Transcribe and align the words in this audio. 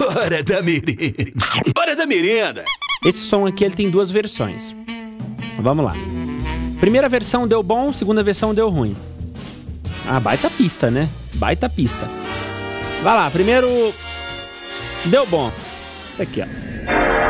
Hora 0.00 0.42
da 0.42 0.62
merenda. 0.62 1.32
Hora 1.78 1.96
da 1.96 2.06
merenda. 2.06 2.64
Esse 3.04 3.20
som 3.20 3.46
aqui 3.46 3.64
ele 3.64 3.74
tem 3.74 3.90
duas 3.90 4.10
versões. 4.10 4.76
Vamos 5.58 5.84
lá. 5.84 5.94
Primeira 6.80 7.08
versão 7.08 7.48
deu 7.48 7.62
bom, 7.62 7.92
segunda 7.92 8.22
versão 8.22 8.54
deu 8.54 8.68
ruim. 8.68 8.96
Ah, 10.06 10.20
baita 10.20 10.50
pista, 10.50 10.90
né? 10.90 11.08
Baita 11.34 11.68
pista. 11.68 12.08
Vai 13.02 13.14
lá, 13.14 13.30
primeiro. 13.30 13.68
Deu 15.06 15.26
bom. 15.26 15.50
Isso 16.12 16.22
aqui, 16.22 16.42
ó. 16.42 17.25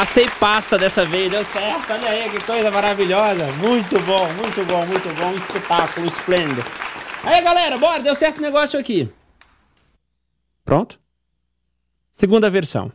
Passei 0.00 0.26
pasta 0.40 0.78
dessa 0.78 1.04
vez, 1.04 1.30
deu 1.30 1.44
certo. 1.44 1.92
Olha 1.92 2.08
aí 2.08 2.30
que 2.30 2.42
coisa 2.42 2.70
maravilhosa. 2.70 3.44
Muito 3.58 4.00
bom, 4.00 4.26
muito 4.32 4.64
bom, 4.64 4.86
muito 4.86 5.14
bom. 5.14 5.30
Espetáculo, 5.32 6.06
esplêndido. 6.06 6.64
Aí, 7.22 7.42
galera, 7.42 7.76
bora, 7.76 8.02
deu 8.02 8.14
certo 8.14 8.38
o 8.38 8.40
negócio 8.40 8.80
aqui. 8.80 9.12
Pronto? 10.64 10.98
Segunda 12.10 12.48
versão. 12.48 12.90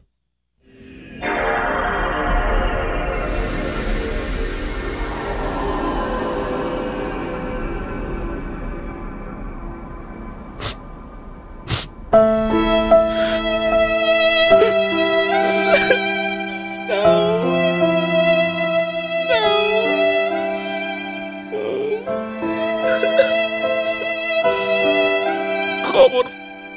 Como 25.92 26.24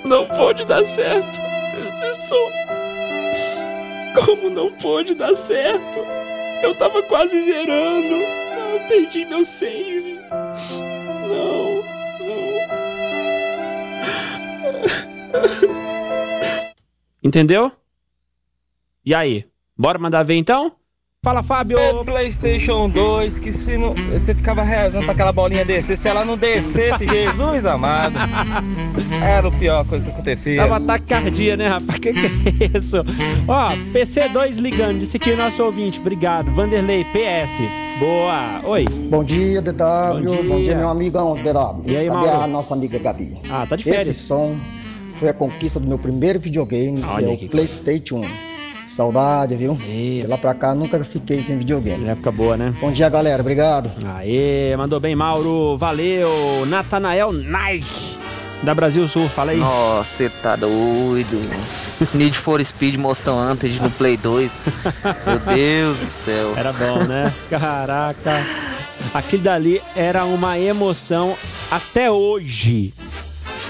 não 0.04 0.26
pode 0.26 0.66
dar 0.66 0.84
certo? 0.86 1.40
Professor? 1.72 2.52
Como 4.24 4.50
não 4.50 4.72
pode 4.72 5.14
dar 5.14 5.34
certo? 5.34 5.98
Eu 6.62 6.74
tava 6.74 7.02
quase 7.02 7.44
zerando. 7.44 8.14
Eu 8.14 8.80
perdi 8.88 9.24
meu 9.24 9.44
save. 9.44 10.18
Não, 11.28 11.82
não. 12.20 12.58
Entendeu? 17.22 17.72
E 19.04 19.14
aí? 19.14 19.46
Bora 19.76 19.98
mandar 19.98 20.22
ver 20.22 20.34
então? 20.36 20.76
Fala, 21.24 21.42
Fábio! 21.42 21.76
É 21.80 22.04
PlayStation 22.04 22.88
2, 22.88 23.40
que 23.40 23.52
se 23.52 23.76
não, 23.76 23.92
você 24.12 24.32
ficava 24.32 24.62
rezando 24.62 25.02
pra 25.04 25.12
aquela 25.14 25.32
bolinha 25.32 25.64
descer, 25.64 25.98
se 25.98 26.06
ela 26.06 26.24
não 26.24 26.38
descesse, 26.38 27.04
Jesus 27.10 27.66
amado, 27.66 28.14
era 29.20 29.48
a 29.48 29.50
pior 29.50 29.84
coisa 29.84 30.04
que 30.04 30.12
acontecia. 30.12 30.56
Tava 30.56 30.78
taquicardia, 30.80 31.56
né, 31.56 31.66
rapaz? 31.66 31.98
Que 31.98 32.12
que 32.12 32.20
é 32.64 32.78
isso? 32.78 32.98
Ó, 33.48 33.68
PC2 33.92 34.60
ligando, 34.60 35.00
disse 35.00 35.16
aqui 35.16 35.32
o 35.32 35.36
nosso 35.36 35.60
ouvinte. 35.64 35.98
Obrigado. 35.98 36.52
Vanderlei, 36.52 37.04
PS. 37.06 37.98
Boa. 37.98 38.60
Oi. 38.70 38.84
Bom 39.10 39.24
dia, 39.24 39.60
DW. 39.60 39.72
Bom 40.24 40.42
Bom 40.44 40.56
dia. 40.58 40.64
dia, 40.66 40.76
meu 40.78 40.88
amigão 40.88 41.34
DW. 41.34 41.82
E 41.88 41.96
aí, 41.96 42.06
Cadê 42.06 42.26
Mauro? 42.26 42.42
a 42.44 42.46
nossa 42.46 42.74
amiga 42.74 42.96
Gabi? 42.96 43.36
Ah, 43.50 43.66
tá 43.68 43.74
de 43.74 43.82
férias. 43.82 44.06
Esse 44.06 44.20
som 44.22 44.56
foi 45.16 45.28
a 45.30 45.34
conquista 45.34 45.80
do 45.80 45.88
meu 45.88 45.98
primeiro 45.98 46.38
videogame, 46.38 47.02
Olha 47.02 47.26
que 47.26 47.32
é 47.32 47.36
que 47.38 47.46
o 47.46 47.48
PlayStation 47.48 48.18
1. 48.18 48.47
Saudade, 48.88 49.54
viu? 49.56 49.78
E- 49.86 50.20
De 50.22 50.26
lá 50.26 50.36
pra 50.38 50.54
cá 50.54 50.74
nunca 50.74 51.02
fiquei 51.04 51.42
sem 51.42 51.58
videogame. 51.58 52.08
Época 52.08 52.32
boa, 52.32 52.56
né? 52.56 52.74
Bom 52.80 52.90
dia, 52.90 53.08
galera. 53.08 53.40
Obrigado. 53.42 53.90
Aê, 54.16 54.74
mandou 54.76 54.98
bem, 54.98 55.14
Mauro. 55.14 55.76
Valeu. 55.76 56.64
Natanael 56.66 57.32
Nike, 57.32 58.18
da 58.62 58.74
Brasil 58.74 59.06
Sul. 59.06 59.28
Fala 59.28 59.52
aí. 59.52 59.58
Nossa, 59.58 60.04
você 60.04 60.28
tá 60.42 60.56
doido. 60.56 61.38
Need 62.14 62.36
for 62.38 62.64
Speed 62.64 62.96
Moção 62.96 63.36
Wanted 63.36 63.80
no 63.82 63.90
Play 63.90 64.16
2. 64.16 64.64
Meu 65.26 65.54
Deus 65.54 65.98
do 66.00 66.06
céu. 66.06 66.54
Era 66.56 66.72
bom, 66.72 67.04
né? 67.04 67.32
Caraca. 67.50 68.42
Aquilo 69.14 69.42
dali 69.42 69.80
era 69.94 70.24
uma 70.24 70.58
emoção 70.58 71.36
até 71.70 72.10
hoje. 72.10 72.92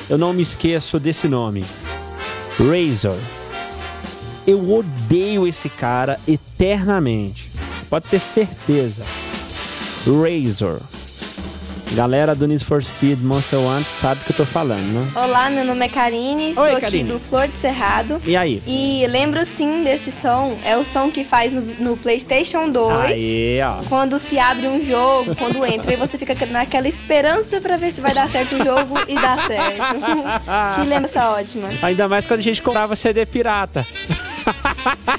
Eu 0.09 0.17
não 0.17 0.33
me 0.33 0.43
esqueço 0.43 0.99
desse 0.99 1.29
nome. 1.29 1.65
Razor. 2.59 3.17
Eu 4.49 4.73
odeio 4.73 5.47
esse 5.47 5.69
cara 5.69 6.19
eternamente. 6.27 7.51
Pode 7.91 8.09
ter 8.09 8.19
certeza. 8.19 9.05
Razor. 10.07 10.81
Galera 11.93 12.35
do 12.35 12.47
Need 12.47 12.65
for 12.65 12.83
Speed 12.83 13.21
Monster 13.21 13.59
One 13.59 13.85
sabe 13.85 14.23
o 14.23 14.25
que 14.25 14.33
eu 14.33 14.37
tô 14.37 14.47
falando, 14.47 14.87
né? 14.87 15.11
Olá, 15.15 15.51
meu 15.51 15.67
nome 15.67 15.85
é 15.85 15.89
Karine, 15.91 16.55
sou 16.55 16.65
aqui 16.65 16.81
Karine. 16.81 17.11
do 17.11 17.19
Flor 17.19 17.47
de 17.47 17.59
Cerrado. 17.59 18.23
E 18.25 18.37
aí? 18.37 18.63
E 18.67 19.07
lembro 19.09 19.45
sim 19.45 19.83
desse 19.85 20.11
som, 20.11 20.59
é 20.65 20.77
o 20.79 20.85
som 20.85 21.11
que 21.11 21.25
faz 21.25 21.53
no, 21.53 21.61
no 21.61 21.97
PlayStation 21.99 22.71
2. 22.71 22.95
Aí, 23.05 23.61
ó. 23.63 23.83
Quando 23.87 24.19
se 24.19 24.39
abre 24.39 24.67
um 24.67 24.83
jogo, 24.83 25.35
quando 25.37 25.63
entra, 25.67 25.93
e 25.93 25.97
você 25.97 26.17
fica 26.17 26.35
naquela 26.47 26.89
esperança 26.89 27.61
pra 27.61 27.77
ver 27.77 27.93
se 27.93 28.01
vai 28.01 28.15
dar 28.15 28.29
certo 28.29 28.55
o 28.55 28.65
jogo 28.65 28.99
e 29.07 29.15
dá 29.15 29.37
certo. 29.47 30.81
que 30.81 30.89
lembrança 30.89 31.31
ótima. 31.31 31.69
Ainda 31.83 32.09
mais 32.09 32.27
quando 32.27 32.41
a 32.41 32.45
gente 32.45 32.63
comprava 32.63 32.97
CD 32.97 33.27
pirata. 33.27 33.87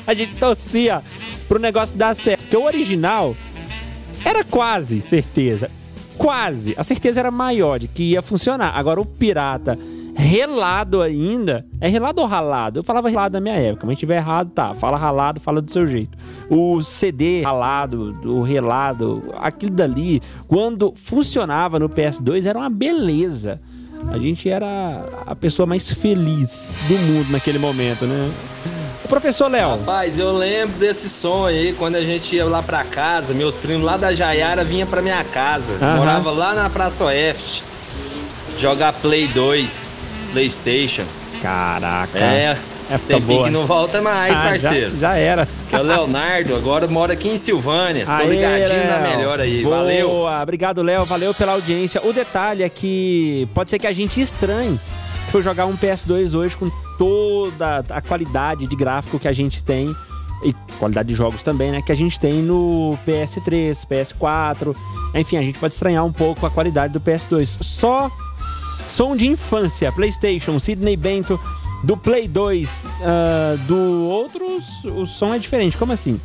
A 0.10 0.14
gente 0.16 0.36
torcia 0.38 1.04
pro 1.48 1.60
negócio 1.60 1.96
dar 1.96 2.16
certo. 2.16 2.42
Porque 2.42 2.58
o 2.58 2.66
original 2.66 3.36
era 4.26 4.44
quase 4.44 5.00
certeza. 5.02 5.70
Quase. 6.18 6.74
A 6.78 6.84
certeza 6.84 7.20
era 7.20 7.30
maior 7.30 7.78
de 7.78 7.88
que 7.88 8.04
ia 8.04 8.22
funcionar. 8.24 8.76
Agora 8.76 9.00
o 9.00 9.06
pirata 9.06 9.78
relado 10.16 11.04
ainda. 11.04 11.64
É 11.80 11.88
relado 11.88 12.20
ou 12.20 12.26
ralado? 12.26 12.80
Eu 12.80 12.84
falava 12.84 13.08
relado 13.08 13.34
na 13.34 13.40
minha 13.40 13.56
época, 13.56 13.86
mas 13.86 13.98
se 13.98 14.00
tiver 14.00 14.18
errado, 14.18 14.50
tá. 14.50 14.74
Fala 14.74 14.98
ralado, 14.98 15.40
fala 15.40 15.62
do 15.62 15.72
seu 15.72 15.86
jeito. 15.86 16.18
O 16.50 16.82
CD 16.82 17.44
ralado, 17.44 18.18
o 18.26 18.42
relado, 18.42 19.24
aquilo 19.38 19.74
dali, 19.74 20.22
quando 20.48 20.92
funcionava 20.96 21.78
no 21.78 21.88
PS2, 21.88 22.48
era 22.48 22.58
uma 22.58 22.70
beleza. 22.70 23.62
A 24.08 24.18
gente 24.18 24.50
era 24.50 25.06
a 25.28 25.36
pessoa 25.36 25.68
mais 25.68 25.92
feliz 25.94 26.74
do 26.88 26.98
mundo 26.98 27.32
naquele 27.32 27.60
momento, 27.60 28.06
né? 28.06 28.32
Professor 29.10 29.50
Léo. 29.50 29.72
Rapaz, 29.72 30.18
eu 30.20 30.32
lembro 30.32 30.78
desse 30.78 31.10
som 31.10 31.46
aí, 31.46 31.74
quando 31.78 31.96
a 31.96 32.02
gente 32.02 32.36
ia 32.36 32.46
lá 32.46 32.62
pra 32.64 32.84
casa, 32.84 33.34
meus 33.34 33.56
primos 33.56 33.84
lá 33.84 33.98
da 33.98 34.14
Jaiara 34.14 34.64
vinham 34.64 34.88
pra 34.88 35.02
minha 35.02 35.24
casa. 35.24 35.74
Morava 35.98 36.32
lá 36.32 36.54
na 36.54 36.70
Praça 36.70 37.06
Oeste. 37.06 37.64
Jogar 38.60 38.94
Play 38.94 39.28
2, 39.28 39.90
Playstation. 40.34 41.04
Caraca. 41.42 42.18
É, 42.20 42.58
Época 42.90 43.00
tem 43.08 43.22
boa. 43.22 43.46
que 43.46 43.50
não 43.52 43.66
volta 43.66 44.02
mais, 44.02 44.38
Ah, 44.38 44.44
parceiro. 44.44 44.92
Já, 44.92 44.98
já 45.12 45.16
era. 45.18 45.48
Que 45.70 45.76
é 45.76 45.80
o 45.80 45.84
Leonardo, 45.84 46.56
agora 46.56 46.88
mora 46.88 47.14
aqui 47.14 47.30
em 47.30 47.38
Silvânia. 47.38 48.06
Tô 48.06 48.12
Aê, 48.12 48.28
ligadinho 48.28 48.88
na 48.88 48.98
Léo. 48.98 49.18
melhor 49.18 49.40
aí. 49.40 49.64
Boa. 49.64 49.78
Valeu. 49.78 50.26
Obrigado, 50.42 50.82
Léo. 50.82 51.06
Valeu 51.06 51.34
pela 51.34 51.54
audiência. 51.54 52.02
O 52.04 52.12
detalhe 52.14 52.64
é 52.64 52.70
que 52.70 53.48
pode 53.54 53.70
ser 53.70 53.80
que 53.80 53.88
a 53.88 53.94
gente 53.94 54.20
estranhe 54.20 54.80
se 55.26 55.32
for 55.32 55.42
jogar 55.42 55.66
um 55.68 55.76
PS2 55.78 56.36
hoje 56.36 56.58
com 56.58 56.70
toda 57.00 57.84
a 57.90 58.02
qualidade 58.02 58.68
de 58.68 58.76
gráfico 58.76 59.18
que 59.18 59.28
a 59.28 59.32
gente 59.32 59.64
tem 59.64 59.96
e 60.44 60.54
qualidade 60.78 61.08
de 61.10 61.16
jogos 61.16 61.42
também, 61.42 61.72
né? 61.72 61.82
Que 61.82 61.92
a 61.92 61.96
gente 61.96 62.20
tem 62.20 62.44
no 62.44 62.98
PS3, 63.08 63.88
PS4. 63.88 64.76
Enfim, 65.16 65.38
a 65.38 65.42
gente 65.42 65.58
pode 65.58 65.74
estranhar 65.74 66.06
um 66.06 66.12
pouco 66.12 66.46
a 66.46 66.52
qualidade 66.52 66.94
do 66.94 67.00
PS2. 67.00 67.64
Só 67.64 68.12
som 68.88 69.16
de 69.16 69.28
infância, 69.28 69.92
PlayStation, 69.92 70.60
Sidney 70.60 70.98
Bento, 70.98 71.40
do 71.84 71.96
Play 71.96 72.28
2, 72.28 72.88
ah, 73.02 73.56
do 73.66 74.10
outros 74.10 74.84
o 74.84 75.06
som 75.06 75.34
é 75.34 75.40
diferente. 75.40 75.78
Como 75.78 75.94
assim? 75.94 76.20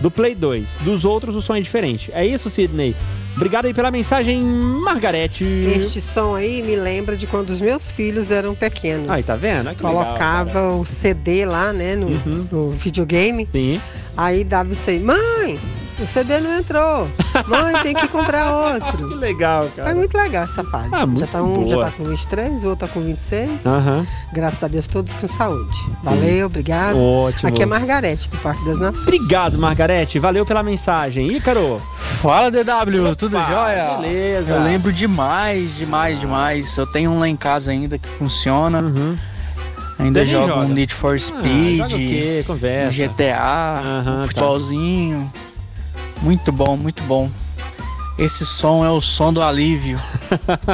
Do 0.00 0.10
Play 0.10 0.34
2, 0.34 0.78
dos 0.78 1.04
outros 1.04 1.36
o 1.36 1.42
som 1.42 1.54
é 1.54 1.60
diferente. 1.60 2.10
É 2.12 2.26
isso, 2.26 2.48
Sidney? 2.48 2.96
Obrigado 3.36 3.66
aí 3.66 3.74
pela 3.74 3.90
mensagem, 3.90 4.40
Margarete. 4.42 5.44
Este 5.44 6.00
som 6.00 6.34
aí 6.34 6.62
me 6.62 6.76
lembra 6.76 7.16
de 7.16 7.26
quando 7.26 7.50
os 7.50 7.60
meus 7.60 7.90
filhos 7.90 8.30
eram 8.30 8.54
pequenos. 8.54 9.10
Aí, 9.10 9.22
tá 9.24 9.34
vendo? 9.34 9.68
Legal, 9.68 9.92
Colocava 9.92 10.50
cara. 10.52 10.72
o 10.72 10.86
CD 10.86 11.44
lá, 11.44 11.72
né, 11.72 11.96
no, 11.96 12.06
Uhum. 12.06 12.48
no 12.50 12.70
videogame. 12.70 13.44
Sim. 13.44 13.80
Aí 14.16 14.44
dava 14.44 14.72
isso 14.72 14.88
aí, 14.88 15.00
mãe, 15.00 15.58
o 15.98 16.06
CD 16.06 16.40
não 16.40 16.58
entrou. 16.58 17.08
Mãe, 17.46 17.82
tem 17.82 17.94
que 17.94 18.08
comprar 18.08 18.44
Que 18.80 18.84
outro. 19.02 19.16
legal, 19.16 19.68
cara. 19.76 19.90
Foi 19.90 19.98
muito 19.98 20.16
legal 20.16 20.44
essa 20.44 20.64
fase. 20.64 20.88
Ah, 20.92 21.06
muito 21.06 21.20
já 21.20 21.26
tá 21.26 21.42
um 21.42 21.52
boa. 21.52 21.84
já 21.84 21.90
tá 21.90 21.96
com 21.96 22.04
23, 22.04 22.64
o 22.64 22.68
outro 22.68 22.86
tá 22.86 22.92
com 22.92 23.00
26. 23.00 23.50
Aham. 23.66 24.06
Graças 24.32 24.62
a 24.62 24.68
Deus, 24.68 24.86
todos 24.86 25.12
com 25.14 25.28
saúde. 25.28 25.76
Valeu, 26.02 26.46
obrigado. 26.46 26.98
Ótimo. 26.98 27.48
Aqui 27.48 27.62
é 27.62 27.66
Margarete, 27.66 28.28
do 28.30 28.36
Parque 28.38 28.64
das 28.64 28.78
Nações. 28.78 29.02
Obrigado, 29.06 29.58
Margarete. 29.58 30.18
Valeu 30.18 30.44
pela 30.44 30.62
mensagem. 30.62 31.26
Ícaro. 31.32 31.80
Fala 31.94 32.50
DW, 32.50 33.14
tudo 33.16 33.36
Opa, 33.36 33.46
jóia? 33.46 33.98
beleza. 34.00 34.54
Eu 34.54 34.62
lembro 34.64 34.92
demais, 34.92 35.76
demais, 35.76 36.20
demais. 36.20 36.76
Eu 36.76 36.86
tenho 36.86 37.10
um 37.10 37.18
lá 37.18 37.28
em 37.28 37.36
casa 37.36 37.70
ainda 37.70 37.98
que 37.98 38.08
funciona. 38.08 38.80
Uhum. 38.80 39.16
Ainda 39.96 40.24
jogo 40.26 40.46
um 40.46 40.48
joga? 40.48 40.66
Need 40.74 40.92
for 40.92 41.14
Ah, 41.14 41.18
Speed, 41.18 41.78
joga 41.78 41.94
o 41.94 41.98
quê? 41.98 42.40
um 42.42 42.46
Conversa. 42.52 43.06
GTA, 43.08 43.80
Aham, 43.80 44.22
um 44.24 44.28
tá. 44.28 44.34
Muito 46.24 46.50
bom, 46.50 46.74
muito 46.74 47.02
bom. 47.02 47.30
Esse 48.18 48.46
som 48.46 48.82
é 48.82 48.88
o 48.88 48.98
som 48.98 49.30
do 49.30 49.42
alívio. 49.42 49.98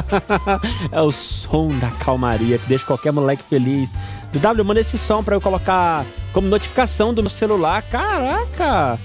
é 0.93 1.03
o 1.03 1.11
som 1.11 1.71
da 1.71 1.91
calmaria 1.91 2.57
que 2.57 2.69
deixa 2.69 2.87
qualquer 2.87 3.13
moleque 3.13 3.43
feliz. 3.43 3.93
W, 4.33 4.65
manda 4.65 4.79
esse 4.79 4.97
som 4.97 5.25
pra 5.25 5.35
eu 5.35 5.41
colocar 5.41 6.07
como 6.33 6.47
notificação 6.47 7.13
do 7.13 7.21
meu 7.21 7.31
celular. 7.31 7.83
Caraca! 7.83 8.97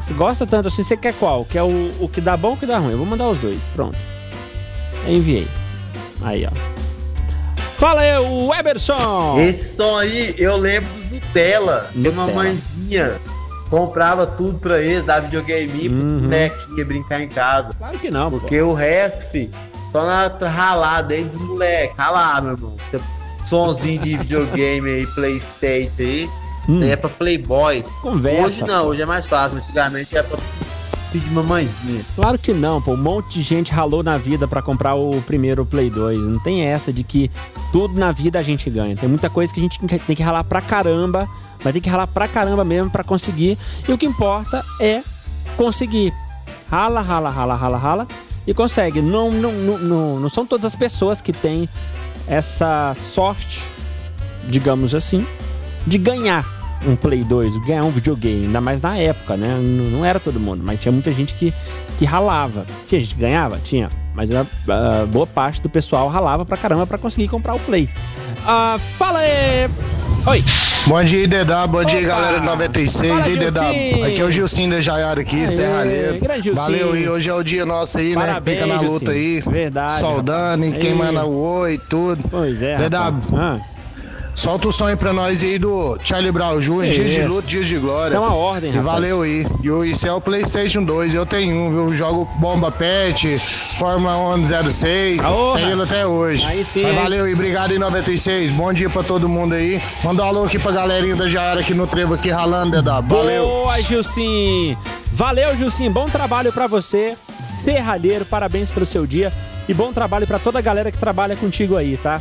Você 0.00 0.12
gosta 0.12 0.44
tanto 0.44 0.66
assim? 0.66 0.82
Você 0.82 0.96
quer 0.96 1.14
qual? 1.14 1.44
Quer 1.44 1.62
o, 1.62 1.92
o 2.00 2.08
que 2.08 2.20
dá 2.20 2.36
bom 2.36 2.48
ou 2.48 2.54
o 2.54 2.56
que 2.56 2.66
dá 2.66 2.78
ruim? 2.78 2.90
Eu 2.92 2.98
vou 2.98 3.06
mandar 3.06 3.28
os 3.28 3.38
dois. 3.38 3.68
Pronto. 3.68 3.96
Eu 5.06 5.14
enviei. 5.14 5.46
Aí, 6.22 6.44
ó. 6.46 6.76
Fala 7.76 8.00
aí, 8.00 8.18
o 8.18 8.52
Eberson! 8.52 9.38
Esse 9.38 9.76
som 9.76 9.96
aí, 9.96 10.34
eu 10.36 10.56
lembro 10.56 10.92
dos 10.94 11.10
Nutella. 11.20 11.90
Tinha 11.92 12.10
uma 12.10 12.22
Nutella. 12.22 12.42
mãezinha, 12.42 13.20
comprava 13.70 14.26
tudo 14.26 14.58
pra 14.58 14.80
eles, 14.80 15.04
dava 15.04 15.22
videogame 15.22 15.88
pros 15.88 16.04
Uhum. 16.04 16.20
molequinhos 16.22 16.86
brincar 16.86 17.20
em 17.20 17.28
casa. 17.28 17.72
Claro 17.78 17.98
que 17.98 18.10
não, 18.10 18.30
pô. 18.30 18.38
Porque 18.40 18.60
o 18.60 18.72
resto, 18.72 19.50
só 19.92 20.04
na 20.06 20.26
ralada 20.48 21.14
aí 21.14 21.24
dos 21.24 21.40
moleques. 21.40 21.96
Ralar, 21.96 22.42
meu 22.42 22.52
irmão. 22.52 22.76
Você, 22.88 23.00
sonzinho 23.48 24.00
de 24.02 24.16
videogame 24.16 24.88
aí, 24.90 25.06
Playstation 25.08 25.90
aí. 26.02 26.30
Hum. 26.68 26.74
Isso 26.74 26.82
aí 26.84 26.90
é 26.90 26.96
pra 26.96 27.08
Playboy. 27.10 27.84
Conversa, 28.02 28.44
Hoje 28.44 28.64
não, 28.64 28.86
hoje 28.86 29.02
é 29.02 29.06
mais 29.06 29.26
fácil. 29.26 29.58
Antigamente 29.58 30.16
era 30.16 30.26
pra 30.26 30.38
pedir 31.12 31.30
mamãezinha. 31.30 32.04
Claro 32.14 32.38
que 32.38 32.52
não, 32.52 32.80
pô. 32.80 32.92
Um 32.92 32.96
monte 32.96 33.38
de 33.38 33.42
gente 33.42 33.72
ralou 33.72 34.02
na 34.02 34.16
vida 34.18 34.46
pra 34.46 34.62
comprar 34.62 34.94
o 34.94 35.20
primeiro 35.22 35.64
Play 35.64 35.90
2. 35.90 36.18
Não 36.18 36.38
tem 36.38 36.62
essa 36.62 36.92
de 36.92 37.02
que 37.02 37.30
tudo 37.72 37.98
na 37.98 38.12
vida 38.12 38.38
a 38.38 38.42
gente 38.42 38.68
ganha. 38.70 38.96
Tem 38.96 39.08
muita 39.08 39.30
coisa 39.30 39.52
que 39.52 39.60
a 39.60 39.62
gente 39.62 39.78
tem 39.78 40.16
que 40.16 40.22
ralar 40.22 40.44
pra 40.44 40.60
caramba, 40.60 41.28
mas 41.62 41.72
tem 41.72 41.82
que 41.82 41.88
ralar 41.88 42.06
pra 42.06 42.28
caramba 42.28 42.64
mesmo 42.64 42.90
pra 42.90 43.04
conseguir. 43.04 43.58
E 43.88 43.92
o 43.92 43.98
que 43.98 44.06
importa 44.06 44.64
é 44.80 45.02
conseguir. 45.56 46.12
Rala, 46.70 47.00
rala, 47.00 47.30
rala, 47.30 47.54
rala, 47.54 47.78
rala 47.78 48.08
e 48.46 48.54
consegue. 48.54 49.00
Não, 49.02 49.30
não, 49.30 49.52
não, 49.52 49.78
não, 49.78 50.20
não 50.20 50.28
são 50.28 50.46
todas 50.46 50.64
as 50.66 50.76
pessoas 50.76 51.20
que 51.20 51.32
têm 51.32 51.68
essa 52.26 52.92
sorte, 52.94 53.70
digamos 54.46 54.94
assim, 54.94 55.26
de 55.86 55.98
ganhar 55.98 56.44
um 56.84 56.96
Play 56.96 57.24
2, 57.24 57.56
ganhar 57.66 57.84
um 57.84 57.90
videogame, 57.90 58.46
ainda 58.46 58.60
mais 58.60 58.80
na 58.80 58.96
época, 58.96 59.36
né? 59.36 59.48
Não, 59.48 59.98
não 59.98 60.04
era 60.04 60.18
todo 60.20 60.38
mundo, 60.40 60.62
mas 60.64 60.80
tinha 60.80 60.92
muita 60.92 61.12
gente 61.12 61.34
que, 61.34 61.52
que 61.98 62.04
ralava. 62.04 62.66
Tinha 62.88 63.00
gente 63.00 63.14
que 63.14 63.20
ganhava? 63.20 63.58
Tinha. 63.62 63.88
Mas 64.14 64.30
a, 64.30 64.40
a 64.40 65.06
boa 65.06 65.26
parte 65.26 65.60
do 65.60 65.68
pessoal 65.68 66.08
ralava 66.08 66.44
pra 66.44 66.56
caramba 66.56 66.86
pra 66.86 66.98
conseguir 66.98 67.28
comprar 67.28 67.54
o 67.54 67.58
Play. 67.60 67.88
Ah, 68.46 68.78
fala 68.98 69.18
aí! 69.18 69.68
Oi! 70.26 70.44
Bom 70.86 71.02
dia, 71.02 71.26
DW. 71.26 71.68
Bom 71.68 71.84
dia, 71.84 71.98
Opa! 71.98 72.08
galera 72.08 72.38
do 72.40 72.46
96. 72.46 73.12
Fala, 73.12 73.28
e 73.28 73.36
DW. 73.36 74.04
Aqui 74.06 74.20
é 74.20 74.24
o 74.24 74.30
Gilcinho 74.30 74.70
da 74.70 74.80
Jaiara 74.80 75.20
aqui, 75.20 75.40
Aê, 75.40 75.48
Serralheiro. 75.48 76.20
Valeu, 76.54 76.96
e 76.96 77.08
hoje 77.08 77.28
é 77.28 77.34
o 77.34 77.42
dia 77.42 77.66
nosso 77.66 77.98
aí, 77.98 78.14
Parabéns, 78.14 78.60
né? 78.60 78.64
Fica 78.66 78.74
na 78.74 78.88
luta 78.88 79.10
aí. 79.10 79.34
Gilcinho. 79.34 79.52
Verdade, 79.52 79.98
Soldando 79.98 80.64
e 80.64 80.72
queimando 80.72 81.18
Aí. 81.18 81.26
o 81.26 81.32
oi 81.32 81.74
e 81.74 81.78
tudo. 81.78 82.24
Pois 82.30 82.62
é, 82.62 82.76
DW. 82.88 83.60
Solta 84.36 84.68
o 84.68 84.72
som 84.72 84.84
aí 84.84 84.96
pra 84.96 85.14
nós 85.14 85.42
aí 85.42 85.58
do 85.58 85.98
Charlie 86.04 86.30
Brown 86.30 86.60
Jr. 86.60 86.90
Dias 86.92 87.10
de 87.12 87.24
luta, 87.24 87.48
dias 87.48 87.66
de 87.66 87.78
glória. 87.78 88.08
Isso 88.08 88.16
é 88.16 88.20
uma 88.20 88.34
ordem, 88.34 88.70
E 88.70 88.74
rapaz. 88.76 88.92
valeu 88.94 89.22
aí. 89.22 89.46
E 89.62 89.70
o- 89.70 89.82
isso 89.82 90.06
é 90.06 90.12
o 90.12 90.20
PlayStation 90.20 90.84
2. 90.84 91.14
Eu 91.14 91.24
tenho 91.24 91.56
um, 91.56 91.70
viu? 91.70 91.94
Jogo 91.96 92.28
Bomba 92.38 92.70
Pet, 92.70 93.38
Fórmula 93.78 94.36
106. 94.36 95.24
Aorra. 95.24 95.58
Tenho 95.58 95.72
ele 95.72 95.82
até 95.82 96.06
hoje. 96.06 96.44
Aí 96.44 96.64
sim, 96.70 96.82
Mas 96.82 96.94
valeu 96.94 97.24
aí, 97.24 97.32
obrigado 97.32 97.70
aí 97.72 97.78
96. 97.78 98.50
Bom 98.52 98.70
dia 98.74 98.90
pra 98.90 99.02
todo 99.02 99.26
mundo 99.26 99.54
aí. 99.54 99.80
Manda 100.04 100.22
um 100.22 100.26
alô 100.26 100.44
aqui 100.44 100.58
pra 100.58 100.70
galerinha 100.70 101.16
da 101.16 101.26
Jaiara 101.26 101.60
aqui 101.60 101.72
no 101.72 101.86
trevo 101.86 102.12
aqui 102.12 102.28
ralando, 102.28 102.82
DW. 102.82 103.16
Valeu. 103.16 103.42
Boa, 103.46 103.80
Gilcim! 103.80 104.76
Valeu, 105.12 105.56
Gilcim. 105.56 105.90
Bom 105.90 106.10
trabalho 106.10 106.52
pra 106.52 106.66
você, 106.66 107.16
serralheiro. 107.42 108.26
Parabéns 108.26 108.70
pelo 108.70 108.84
seu 108.84 109.06
dia 109.06 109.32
e 109.66 109.72
bom 109.72 109.94
trabalho 109.94 110.26
pra 110.26 110.38
toda 110.38 110.58
a 110.58 110.62
galera 110.62 110.92
que 110.92 110.98
trabalha 110.98 111.34
contigo 111.34 111.74
aí, 111.74 111.96
tá? 111.96 112.20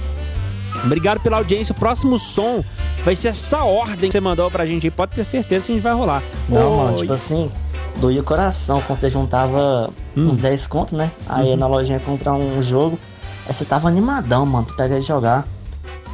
Obrigado 0.84 1.20
pela 1.20 1.38
audiência. 1.38 1.74
O 1.74 1.76
próximo 1.80 2.20
som 2.20 2.64
vai 3.04 3.16
ser 3.16 3.30
essa 3.30 3.64
ordem 3.64 4.10
que 4.10 4.12
você 4.14 4.20
mandou 4.22 4.50
pra 4.52 4.66
gente 4.66 4.86
aí. 4.88 4.92
Pode 4.92 5.14
ter 5.14 5.24
certeza 5.24 5.66
que 5.66 5.72
a 5.72 5.76
gente 5.76 5.84
vai 5.84 5.94
rolar. 5.94 6.22
Não, 6.50 6.72
Oi. 6.72 6.78
mano, 6.86 6.98
tipo 6.98 7.14
assim, 7.14 7.52
doía 7.98 8.22
o 8.22 8.24
coração 8.24 8.82
quando 8.86 9.00
você 9.00 9.10
juntava 9.10 9.90
Hum. 10.18 10.30
uns 10.30 10.38
10 10.38 10.68
contos, 10.68 10.94
né? 10.94 11.12
Aí 11.28 11.50
Uhum. 11.52 11.58
na 11.58 11.68
lojinha 11.68 12.00
comprar 12.00 12.34
um 12.34 12.62
jogo, 12.62 13.00
aí 13.48 13.54
você 13.54 13.66
tava 13.66 13.88
animadão, 13.88 14.46
mano, 14.46 14.66
pra 14.66 14.76
pegar 14.76 14.98
e 14.98 15.02
jogar. 15.02 15.46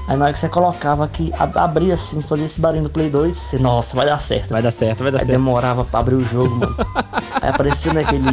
Aí 0.08 0.18
na 0.18 0.26
hora 0.26 0.34
que 0.34 0.40
você 0.40 0.50
colocava 0.50 1.06
aqui, 1.06 1.32
ab- 1.38 1.56
abria 1.58 1.94
assim, 1.94 2.22
fazia 2.22 2.46
esse 2.46 2.60
barulho 2.60 2.84
do 2.84 2.90
Play 2.90 3.10
2, 3.10 3.36
você, 3.38 3.60
nossa, 3.60 3.96
vai 3.96 4.06
dar 4.08 4.18
certo. 4.20 4.50
Vai 4.50 4.62
dar 4.62 4.72
certo, 4.72 5.04
vai 5.04 5.12
dar 5.12 5.20
aí 5.20 5.26
certo. 5.26 5.38
demorava 5.38 5.86
pra 5.86 6.00
abrir 6.00 6.16
o 6.16 6.26
jogo, 6.26 6.56
mano. 6.56 6.76
aí 7.42 7.50
aparecia 7.50 7.94
naquele. 7.94 8.26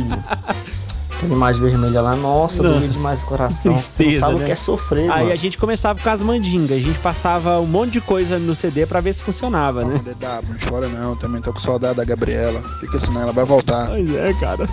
Aquela 1.19 1.35
imagem 1.35 1.61
vermelha 1.62 2.00
lá, 2.00 2.15
nossa, 2.15 2.62
Não. 2.62 2.75
doía 2.79 2.87
demais 2.88 3.23
o 3.25 3.26
coração. 3.26 3.59
você 3.59 3.69
não 3.69 3.75
Tristeza, 3.97 4.20
sabe 4.20 4.35
né? 4.37 4.43
o 4.43 4.47
que 4.47 4.53
é 4.53 4.55
sofrer, 4.55 5.11
Aí 5.11 5.23
mano. 5.23 5.32
a 5.32 5.37
gente 5.37 5.59
começava 5.59 5.99
com 6.00 6.09
as 6.09 6.23
mandingas. 6.23 6.79
A 6.79 6.81
gente 6.81 6.99
passava 7.00 7.59
um 7.59 7.67
monte 7.67 7.94
de 7.94 8.00
coisa 8.00 8.38
no 8.38 8.55
CD 8.55 8.87
pra 8.87 9.00
ver 9.00 9.12
se 9.12 9.23
funcionava, 9.23 9.85
né? 9.85 9.99
DW, 9.99 10.49
não 10.49 10.70
chora 10.70 10.87
não, 10.88 11.17
também 11.17 11.41
tô 11.43 11.53
com 11.53 11.59
saudade 11.59 11.97
da 11.97 12.05
Gabriela. 12.05 12.62
Fica 12.79 12.97
assim, 12.99 13.17
ela 13.19 13.32
vai 13.32 13.44
voltar. 13.44 13.88
Pois 13.88 14.15
é, 14.15 14.32
cara. 14.35 14.69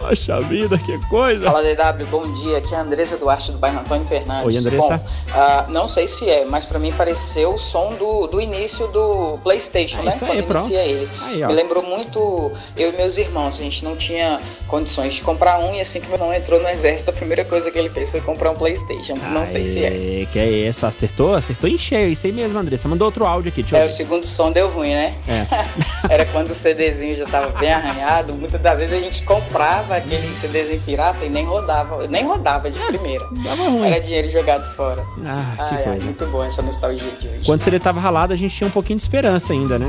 Poxa 0.00 0.40
vida, 0.40 0.78
que 0.78 0.98
coisa. 1.08 1.44
Fala 1.44 1.62
DW, 1.62 2.06
bom 2.10 2.32
dia. 2.32 2.56
Aqui 2.56 2.74
é 2.74 2.78
a 2.78 2.80
Andressa 2.80 3.18
Duarte 3.18 3.52
do 3.52 3.58
bairro 3.58 3.80
Antônio 3.80 4.06
Fernandes. 4.06 4.46
Oi, 4.46 4.56
Andressa. 4.56 4.96
Bom, 4.96 5.04
ah, 5.34 5.66
não 5.68 5.86
sei 5.86 6.08
se 6.08 6.26
é, 6.28 6.46
mas 6.46 6.64
pra 6.64 6.78
mim 6.78 6.90
pareceu 6.90 7.52
o 7.54 7.58
som 7.58 7.92
do, 7.92 8.26
do 8.26 8.40
início 8.40 8.86
do 8.88 9.38
PlayStation, 9.42 10.00
É 10.00 10.04
né? 10.04 10.12
aí, 10.12 10.18
Quando 10.18 10.44
pronto. 10.46 10.60
inicia 10.64 10.80
ele. 10.84 11.06
Aí. 11.22 11.44
Me 11.46 11.52
lembrou 11.52 11.82
muito 11.82 12.50
eu 12.78 12.88
e 12.94 12.96
meus 12.96 13.18
irmãos. 13.18 13.60
A 13.60 13.62
gente 13.62 13.84
não 13.84 13.94
tinha 13.94 14.40
condições 14.66 15.12
de 15.14 15.20
comprar 15.20 15.58
um 15.58 15.74
e 15.74 15.80
assim 15.82 16.00
que 16.00 16.06
meu 16.06 16.16
irmão 16.16 16.32
entrou 16.32 16.58
no 16.62 16.68
exército, 16.70 17.10
a 17.10 17.12
primeira 17.12 17.44
coisa 17.44 17.70
que 17.70 17.78
ele 17.78 17.90
fez 17.90 18.10
foi 18.10 18.22
comprar 18.22 18.52
um 18.52 18.54
PlayStation. 18.54 19.16
Não 19.30 19.44
sei 19.44 19.66
se 19.66 19.84
é. 19.84 19.88
Aê, 19.88 20.26
Que 20.32 20.38
é 20.38 20.48
isso, 20.48 20.86
acertou? 20.86 21.34
Acertou 21.34 21.68
em 21.68 21.76
cheio, 21.76 22.08
isso 22.10 22.24
aí 22.26 22.32
mesmo, 22.32 22.58
Andressa. 22.58 22.88
Mandou 22.88 23.04
outro 23.04 23.26
áudio 23.26 23.50
aqui, 23.52 23.62
deixa 23.62 23.76
É, 23.76 23.80
eu 23.82 23.84
o 23.84 23.88
ver. 23.88 23.94
segundo 23.94 24.24
som 24.26 24.50
deu 24.50 24.70
ruim, 24.70 24.94
né? 24.94 25.14
É. 25.28 25.46
Era 26.08 26.24
quando 26.24 26.48
o 26.48 26.54
CDzinho 26.54 27.14
já 27.14 27.26
tava 27.26 27.48
bem 27.60 27.70
arranhado. 27.70 28.32
Muitas 28.32 28.60
das 28.62 28.78
vezes 28.78 28.94
a 28.94 28.98
gente 28.98 29.22
comprava 29.24 29.89
aquele 29.96 30.34
CDzinho 30.36 30.80
pirata 30.82 31.24
e 31.24 31.28
nem 31.28 31.44
rodava, 31.44 32.06
nem 32.06 32.24
rodava 32.26 32.70
de 32.70 32.78
primeira. 32.80 33.26
Dava 33.44 33.64
ruim. 33.68 33.86
Era 33.86 34.00
dinheiro 34.00 34.28
jogado 34.28 34.64
fora. 34.74 35.04
Ah, 35.24 35.54
que 35.56 35.62
Ai, 35.62 35.74
ai, 35.76 35.84
coisa. 35.84 36.04
muito 36.04 36.26
bom 36.26 36.44
essa 36.44 36.62
nostalgia 36.62 37.10
de 37.18 37.28
hoje. 37.28 37.44
Quando 37.44 37.66
ele 37.66 37.78
tava 37.80 38.00
ralado, 38.00 38.32
a 38.32 38.36
gente 38.36 38.54
tinha 38.54 38.68
um 38.68 38.70
pouquinho 38.70 38.96
de 38.96 39.02
esperança 39.02 39.52
ainda, 39.52 39.78
né? 39.78 39.86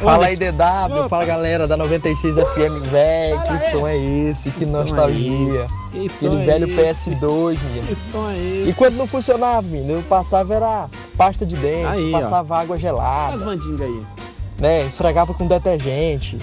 Fala 0.00 0.26
aí, 0.26 0.36
DW, 0.36 1.08
fala 1.08 1.24
galera 1.24 1.66
da 1.66 1.74
96 1.76 2.36
FM, 2.36 2.90
véi, 2.90 3.38
que 3.46 3.58
som 3.70 3.86
é 3.86 3.96
esse? 3.96 4.50
Que 4.50 4.66
som 4.66 4.76
é 4.76 4.80
nostalgia. 4.80 5.66
Que 5.90 6.06
Aquele 6.06 6.42
é 6.42 6.44
velho 6.44 6.80
esse? 6.80 7.10
PS2, 7.10 7.58
menino. 7.62 7.96
som 8.12 8.28
é 8.30 8.68
E 8.68 8.74
quando 8.76 8.96
não 8.96 9.06
funcionava, 9.06 9.62
menino, 9.62 9.92
eu 9.92 10.02
passava 10.02 10.54
era 10.54 10.90
pasta 11.16 11.46
de 11.46 11.56
dente, 11.56 11.86
Aí, 11.86 12.12
ó. 12.14 12.18
passava 12.20 12.58
água 12.58 12.76
As 12.76 12.82
gelada, 12.82 13.42
mandingas 13.44 13.80
aí. 13.80 14.02
né? 14.58 14.84
Esfregava 14.86 15.32
com 15.32 15.46
detergente. 15.46 16.38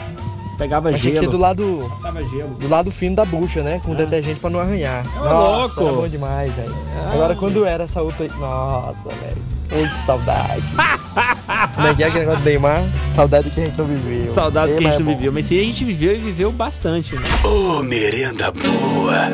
Pegava 0.58 0.92
Mas 0.92 1.02
tinha 1.02 1.12
que 1.14 1.20
gelo. 1.20 1.32
ser 1.32 1.38
do 1.38 1.42
lado, 1.42 1.88
Passava 1.90 2.24
gelo. 2.26 2.50
do 2.56 2.68
lado 2.70 2.92
fino 2.92 3.16
da 3.16 3.26
bucha, 3.26 3.64
né? 3.64 3.82
Com 3.84 3.96
detergente 3.96 4.40
pra 4.40 4.50
não 4.50 4.60
arranhar. 4.60 5.04
É 5.16 5.20
Nossa, 5.20 5.80
louco. 5.82 5.82
era 5.82 5.92
bom 6.04 6.08
demais, 6.08 6.54
velho. 6.56 6.76
Agora 7.12 7.36
quando 7.36 7.66
era 7.66 7.84
essa 7.86 8.02
outra 8.02 8.26
aí, 8.26 8.32
nossa, 8.40 9.10
velho. 9.10 9.54
Que 9.70 9.88
saudade. 9.88 10.62
Como 11.76 11.88
é 11.88 11.96
que 11.96 12.04
é 12.04 12.08
aquele 12.08 12.20
negócio 12.26 12.42
do 12.42 12.46
Neymar? 12.46 12.84
Saudade 13.12 13.50
que 13.50 13.60
a 13.62 13.66
gente 13.66 13.78
não 13.78 13.86
viveu. 13.86 14.26
Saudade 14.28 14.72
Ei, 14.74 14.78
que 14.78 14.84
a 14.86 14.88
gente 14.92 14.96
é 14.98 15.00
não 15.04 15.12
bom. 15.12 15.18
viveu. 15.18 15.32
Mas 15.34 15.46
se 15.48 15.60
a 15.60 15.64
gente 15.64 15.84
viveu 15.84 16.14
e 16.16 16.20
viveu 16.20 16.52
bastante, 16.52 17.16
né? 17.16 17.22
Ô, 17.44 17.82
merenda 17.82 18.52
boa. 18.52 19.32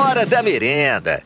Hora 0.00 0.24
da 0.24 0.42
merenda. 0.42 1.22